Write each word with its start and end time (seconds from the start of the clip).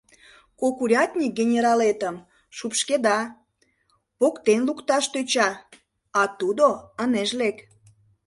Кок 0.59 0.75
урядник 0.83 1.31
«генералетым» 1.39 2.15
шупшкеда, 2.57 3.19
поктен 4.19 4.59
лукташ 4.67 5.05
тӧча, 5.13 5.49
а 6.19 6.21
тудо 6.39 6.67
ынеж 7.03 7.29
лек. 7.39 7.57